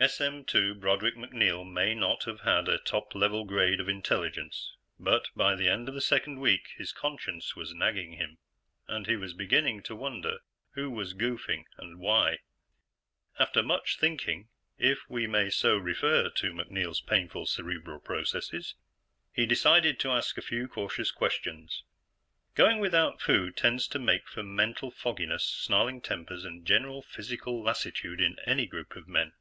[0.00, 5.54] SM/2 Broderick MacNeil may not have had a top level grade of intelligence, but by
[5.54, 8.38] the end of the second week, his conscience was nagging him,
[8.88, 10.40] and he was beginning to wonder
[10.72, 12.38] who was goofing and why.
[13.38, 18.74] After much thinking if we may so refer to MacNeil's painful cerebral processes
[19.32, 21.84] he decided to ask a few cautious questions.
[22.56, 28.20] Going without food tends to make for mental fogginess, snarling tempers, and general physical lassitude
[28.20, 29.34] in any group of men.